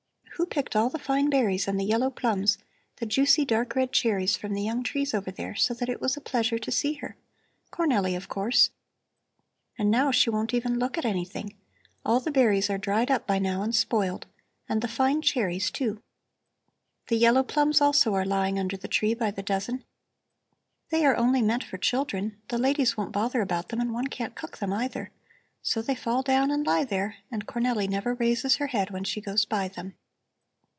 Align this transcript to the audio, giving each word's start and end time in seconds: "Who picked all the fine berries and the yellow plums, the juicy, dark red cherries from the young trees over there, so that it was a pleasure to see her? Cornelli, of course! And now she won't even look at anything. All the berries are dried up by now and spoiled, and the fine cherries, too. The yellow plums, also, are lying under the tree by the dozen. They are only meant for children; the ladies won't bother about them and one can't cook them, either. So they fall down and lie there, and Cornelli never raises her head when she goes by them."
"Who 0.37 0.47
picked 0.47 0.75
all 0.75 0.89
the 0.89 0.97
fine 0.97 1.29
berries 1.29 1.67
and 1.67 1.79
the 1.79 1.85
yellow 1.85 2.09
plums, 2.09 2.57
the 2.95 3.05
juicy, 3.05 3.45
dark 3.45 3.75
red 3.75 3.91
cherries 3.91 4.35
from 4.35 4.53
the 4.53 4.63
young 4.63 4.81
trees 4.81 5.13
over 5.13 5.29
there, 5.29 5.53
so 5.53 5.75
that 5.75 5.87
it 5.87 6.01
was 6.01 6.17
a 6.17 6.21
pleasure 6.21 6.57
to 6.57 6.71
see 6.71 6.93
her? 6.93 7.15
Cornelli, 7.71 8.15
of 8.17 8.27
course! 8.27 8.71
And 9.77 9.91
now 9.91 10.09
she 10.09 10.31
won't 10.31 10.51
even 10.53 10.79
look 10.79 10.97
at 10.97 11.05
anything. 11.05 11.55
All 12.03 12.19
the 12.19 12.31
berries 12.31 12.71
are 12.71 12.79
dried 12.79 13.11
up 13.11 13.27
by 13.27 13.37
now 13.37 13.61
and 13.61 13.75
spoiled, 13.75 14.25
and 14.67 14.81
the 14.81 14.87
fine 14.87 15.21
cherries, 15.21 15.69
too. 15.69 16.01
The 17.05 17.17
yellow 17.17 17.43
plums, 17.43 17.79
also, 17.79 18.15
are 18.15 18.25
lying 18.25 18.57
under 18.57 18.75
the 18.77 18.87
tree 18.87 19.13
by 19.13 19.29
the 19.29 19.43
dozen. 19.43 19.83
They 20.89 21.05
are 21.05 21.15
only 21.15 21.43
meant 21.43 21.63
for 21.63 21.77
children; 21.77 22.41
the 22.47 22.57
ladies 22.57 22.97
won't 22.97 23.11
bother 23.13 23.41
about 23.41 23.69
them 23.69 23.79
and 23.79 23.93
one 23.93 24.07
can't 24.07 24.33
cook 24.35 24.57
them, 24.57 24.73
either. 24.73 25.11
So 25.61 25.83
they 25.83 25.93
fall 25.93 26.23
down 26.23 26.49
and 26.49 26.65
lie 26.65 26.83
there, 26.83 27.17
and 27.29 27.45
Cornelli 27.47 27.87
never 27.87 28.15
raises 28.15 28.55
her 28.55 28.67
head 28.67 28.89
when 28.89 29.03
she 29.03 29.21
goes 29.21 29.45
by 29.45 29.67
them." 29.67 29.93